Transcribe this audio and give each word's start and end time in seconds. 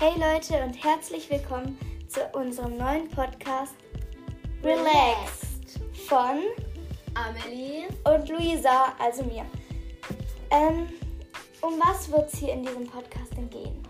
Hey 0.00 0.14
Leute 0.18 0.64
und 0.64 0.82
herzlich 0.82 1.28
willkommen 1.28 1.78
zu 2.08 2.20
unserem 2.32 2.78
neuen 2.78 3.06
Podcast 3.10 3.74
Relaxed 4.64 5.78
von 6.08 6.40
Amelie. 7.12 7.86
und 8.04 8.26
Luisa, 8.30 8.94
also 8.98 9.22
mir. 9.24 9.44
Ähm, 10.50 10.88
um 11.60 11.78
was 11.78 12.10
wird 12.10 12.32
es 12.32 12.38
hier 12.38 12.54
in 12.54 12.62
diesem 12.62 12.86
Podcast 12.86 13.36
denn 13.36 13.50
gehen? 13.50 13.82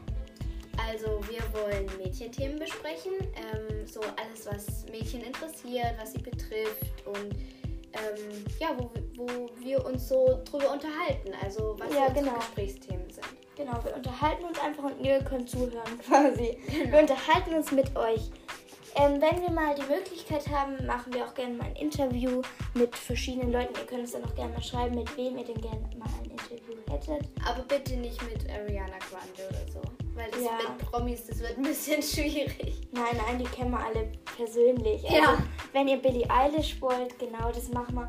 Also 0.89 1.21
wir 1.29 1.43
wollen 1.53 1.87
Mädchenthemen 1.97 2.59
besprechen. 2.59 3.13
Ähm, 3.37 3.87
so 3.87 4.01
alles, 4.01 4.47
was 4.47 4.87
Mädchen 4.91 5.23
interessiert, 5.23 5.95
was 6.01 6.13
sie 6.15 6.23
betrifft 6.23 7.07
und 7.07 7.37
ähm, 7.93 8.45
ja, 8.59 8.77
wo, 8.77 8.91
wo 9.15 9.49
wir 9.61 9.87
uns 9.87 10.09
so 10.09 10.41
drüber 10.45 10.73
unterhalten. 10.73 11.31
Also 11.41 11.77
was 11.79 11.95
Ja, 11.95 12.07
unsere 12.07 12.25
genau. 12.25 12.35
Gesprächsthemen 12.35 13.09
sind. 13.11 13.27
Genau, 13.61 13.85
wir 13.85 13.95
unterhalten 13.95 14.45
uns 14.47 14.59
einfach 14.59 14.85
und 14.85 15.05
ihr 15.05 15.19
könnt 15.23 15.51
zuhören 15.51 15.99
quasi. 16.07 16.57
Genau. 16.67 16.93
Wir 16.93 16.99
unterhalten 17.01 17.55
uns 17.55 17.71
mit 17.73 17.95
euch. 17.97 18.31
Ähm, 18.97 19.21
wenn 19.21 19.41
wir 19.43 19.51
mal 19.51 19.75
die 19.77 19.83
Möglichkeit 19.93 20.49
haben, 20.49 20.85
machen 20.87 21.13
wir 21.13 21.25
auch 21.25 21.35
gerne 21.35 21.55
mal 21.55 21.67
ein 21.67 21.77
Interview 21.77 22.43
mit 22.75 22.97
verschiedenen 22.97 23.53
Leuten. 23.53 23.73
Ihr 23.79 23.87
könnt 23.87 24.01
uns 24.01 24.13
dann 24.13 24.25
auch 24.25 24.35
gerne 24.35 24.53
mal 24.55 24.63
schreiben, 24.63 24.97
mit 24.97 25.15
wem 25.17 25.37
ihr 25.39 25.45
denn 25.45 25.61
gerne 25.61 25.81
mal 25.99 26.09
ein 26.25 26.31
Interview 26.31 26.75
hättet. 26.91 27.29
Aber 27.47 27.63
bitte 27.69 27.97
nicht 27.99 28.21
mit 28.25 28.51
Ariana 28.51 28.99
Grande 29.09 29.49
oder 29.49 29.73
so. 29.73 29.81
Weil 30.15 30.29
das 30.33 30.41
Ja. 30.43 30.51
mit 30.77 30.91
Promis, 30.91 31.25
das 31.27 31.39
wird 31.39 31.57
ein 31.59 31.63
bisschen 31.63 32.03
schwierig. 32.03 32.89
Nein, 32.93 33.17
nein, 33.27 33.39
die 33.39 33.45
kennen 33.45 33.71
wir 33.71 33.79
alle 33.85 34.11
persönlich. 34.37 35.05
Also, 35.05 35.17
Ja. 35.23 35.39
wenn 35.73 35.87
ihr 35.87 35.99
Billie 35.99 36.29
Eilish 36.29 36.81
wollt, 36.81 37.17
genau, 37.19 37.53
das 37.53 37.69
machen 37.69 37.95
wir. 37.95 38.07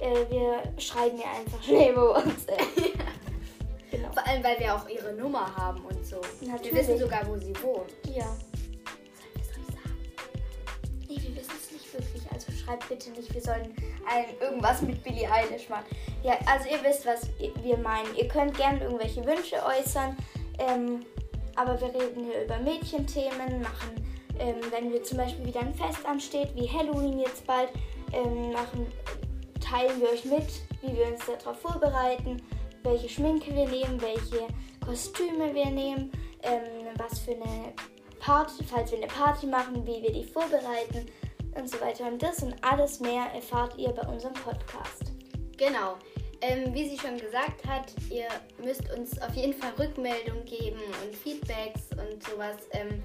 Äh, 0.00 0.28
wir 0.30 0.62
schreiben 0.82 1.18
ihr 1.18 1.28
einfach 1.30 1.62
schnell 1.62 1.92
über 1.92 2.16
uns. 2.16 2.46
Allem, 4.34 4.44
weil 4.44 4.58
wir 4.58 4.74
auch 4.74 4.88
ihre 4.88 5.12
Nummer 5.12 5.54
haben 5.56 5.84
und 5.84 6.04
so. 6.04 6.20
Natürlich. 6.40 6.72
Wir 6.72 6.80
wissen 6.80 6.98
sogar, 6.98 7.26
wo 7.26 7.36
sie 7.36 7.54
wohnt. 7.62 7.92
Ja. 8.04 8.24
Sollen 8.24 9.32
wir 9.34 9.42
es 9.42 9.48
euch 9.48 9.66
sagen? 9.66 9.98
Nee, 11.08 11.18
wir 11.22 11.36
wissen 11.36 11.52
es 11.62 11.70
nicht 11.70 11.92
wirklich. 11.92 12.22
Also 12.32 12.52
schreibt 12.52 12.88
bitte 12.88 13.10
nicht, 13.10 13.32
wir 13.32 13.40
sollen 13.40 13.74
ein, 14.10 14.24
irgendwas 14.40 14.82
mit 14.82 15.02
Billie 15.04 15.30
Eilish 15.30 15.68
machen. 15.68 15.86
Ja, 16.22 16.36
also 16.46 16.68
ihr 16.68 16.82
wisst, 16.82 17.06
was 17.06 17.28
wir 17.38 17.76
meinen. 17.78 18.14
Ihr 18.16 18.28
könnt 18.28 18.56
gerne 18.56 18.82
irgendwelche 18.82 19.24
Wünsche 19.24 19.56
äußern. 19.64 20.16
Ähm, 20.58 21.04
aber 21.56 21.80
wir 21.80 21.88
reden 21.88 22.24
hier 22.24 22.44
über 22.44 22.58
Mädchenthemen, 22.58 23.62
machen, 23.62 24.18
ähm, 24.40 24.56
wenn 24.70 24.92
wir 24.92 25.02
zum 25.04 25.18
Beispiel 25.18 25.46
wieder 25.46 25.60
ein 25.60 25.74
Fest 25.74 26.04
ansteht, 26.04 26.48
wie 26.56 26.68
Halloween 26.68 27.20
jetzt 27.20 27.46
bald, 27.46 27.68
ähm, 28.12 28.50
machen, 28.52 28.86
teilen 29.60 30.00
wir 30.00 30.08
euch 30.08 30.24
mit, 30.24 30.48
wie 30.82 30.96
wir 30.96 31.06
uns 31.06 31.20
darauf 31.26 31.60
vorbereiten, 31.60 32.42
welche 32.84 33.08
Schminke 33.08 33.54
wir 33.54 33.68
nehmen, 33.68 34.00
welche 34.00 34.46
Kostüme 34.84 35.52
wir 35.54 35.70
nehmen, 35.70 36.12
ähm, 36.42 36.86
was 36.96 37.18
für 37.18 37.32
eine 37.32 37.72
Party, 38.20 38.62
falls 38.64 38.90
wir 38.92 38.98
eine 38.98 39.08
Party 39.08 39.46
machen, 39.46 39.86
wie 39.86 40.02
wir 40.02 40.12
die 40.12 40.24
vorbereiten 40.24 41.06
und 41.56 41.68
so 41.68 41.80
weiter. 41.80 42.06
Und 42.06 42.22
das 42.22 42.42
und 42.42 42.54
alles 42.62 43.00
mehr 43.00 43.26
erfahrt 43.34 43.76
ihr 43.78 43.90
bei 43.90 44.06
unserem 44.06 44.34
Podcast. 44.34 45.12
Genau. 45.56 45.96
Ähm, 46.40 46.74
wie 46.74 46.88
sie 46.88 46.98
schon 46.98 47.16
gesagt 47.16 47.66
hat, 47.66 47.92
ihr 48.10 48.28
müsst 48.62 48.92
uns 48.92 49.20
auf 49.22 49.34
jeden 49.34 49.54
Fall 49.54 49.72
Rückmeldung 49.78 50.44
geben 50.44 50.80
und 51.02 51.14
Feedbacks 51.14 51.88
und 51.92 52.22
sowas, 52.22 52.56
ähm, 52.72 53.02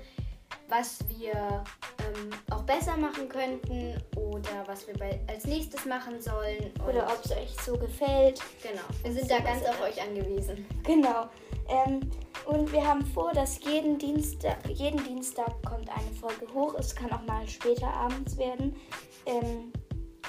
was 0.70 1.00
wir 1.18 1.34
ähm, 1.34 2.30
auch 2.52 2.64
besser 2.64 2.96
machen 2.96 3.28
könnten 3.28 4.02
oder 4.16 4.64
was 4.68 4.88
wir 4.88 4.94
bei, 4.96 5.20
als 5.28 5.46
nächstes 5.46 5.86
machen 5.86 6.22
sollen. 6.22 6.72
Oder 6.88 7.08
ob 7.08 7.26
es 7.26 7.32
euch 7.32 7.56
so 7.66 7.78
gefällt. 7.78 8.40
Genau. 8.62 8.84
Wir 9.04 9.12
sind 9.12 9.30
da 9.30 9.40
ganz 9.40 9.66
auf 9.66 9.82
euch 9.82 10.02
angewiesen. 10.02 10.66
Genau. 10.84 11.28
Ähm, 11.68 12.10
und 12.46 12.72
wir 12.72 12.86
haben 12.86 13.06
vor, 13.06 13.34
dass 13.34 13.64
jeden 13.64 13.98
Dienstag, 13.98 14.58
jeden 14.70 15.04
Dienstag 15.04 15.52
kommt 15.64 15.90
eine 15.90 16.12
Folge 16.20 16.52
hoch. 16.54 16.76
Es 16.78 16.96
kann 16.96 17.12
auch 17.12 17.26
mal 17.26 17.48
später 17.48 17.88
abends 17.88 18.38
werden, 18.38 18.76
ähm, 19.26 19.72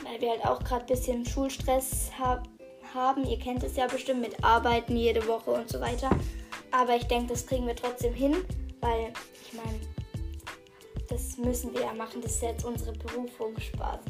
weil 0.02 0.20
wir 0.20 0.30
halt 0.30 0.44
auch 0.44 0.62
gerade 0.64 0.82
ein 0.82 0.86
bisschen 0.86 1.24
Schulstress 1.24 2.10
hab, 2.18 2.48
haben. 2.94 3.24
Ihr 3.24 3.38
kennt 3.38 3.62
es 3.62 3.76
ja 3.76 3.86
bestimmt 3.86 4.20
mit 4.20 4.42
Arbeiten 4.42 4.96
jede 4.96 5.26
Woche 5.26 5.50
und 5.50 5.68
so 5.68 5.80
weiter. 5.80 6.10
Aber 6.72 6.96
ich 6.96 7.04
denke, 7.04 7.32
das 7.32 7.46
kriegen 7.46 7.66
wir 7.66 7.76
trotzdem 7.76 8.14
hin, 8.14 8.36
weil 8.80 9.12
ich 9.44 9.52
meine, 9.54 9.78
das 11.20 11.36
müssen 11.36 11.74
wir 11.74 11.82
ja 11.82 11.92
machen. 11.92 12.20
Das 12.22 12.32
ist 12.32 12.42
jetzt 12.42 12.64
unsere 12.64 12.92
Berufung, 12.92 13.58
Spaß. 13.58 14.00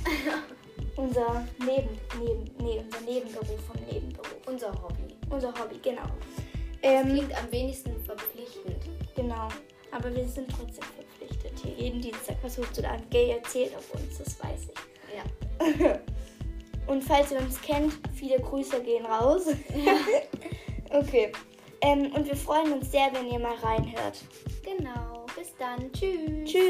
unser 0.97 1.47
Neben, 1.59 1.89
neben, 2.19 2.45
nee, 2.59 2.83
unser 2.85 3.01
Nebenberuf 3.01 3.61
vom 3.67 3.85
Nebenberuf. 3.87 4.37
Unser 4.47 4.71
Hobby. 4.83 5.15
Unser 5.29 5.49
Hobby, 5.49 5.79
genau. 5.83 6.07
Ähm, 6.83 7.09
Klingt 7.09 7.37
am 7.37 7.51
wenigsten 7.51 8.03
verpflichtend. 8.05 8.85
Genau. 9.17 9.49
Aber 9.93 10.15
wir 10.15 10.27
sind 10.29 10.49
trotzdem 10.49 10.85
verpflichtet, 10.85 11.53
hier 11.63 11.75
jeden 11.75 12.01
Dienstag 12.01 12.37
was 12.43 12.57
hochzuladen. 12.57 13.05
Gay 13.11 13.31
erzählt 13.31 13.75
auf 13.77 13.93
uns, 13.95 14.19
das 14.19 14.39
weiß 14.43 14.69
ich. 14.69 15.81
Ja. 15.81 15.99
Und 16.87 17.03
falls 17.03 17.33
ihr 17.33 17.39
uns 17.39 17.61
kennt, 17.61 17.93
viele 18.15 18.39
Grüße 18.41 18.83
gehen 18.83 19.05
raus. 19.05 19.47
okay. 20.91 21.33
Ähm, 21.83 22.13
und 22.15 22.27
wir 22.27 22.37
freuen 22.37 22.73
uns 22.73 22.91
sehr, 22.91 23.11
wenn 23.13 23.31
ihr 23.31 23.39
mal 23.39 23.55
reinhört. 23.55 24.23
Genau. 24.65 25.25
Bis 25.37 25.55
dann. 25.57 25.91
Tschüss. 25.93 26.51
Tschüss. 26.51 26.70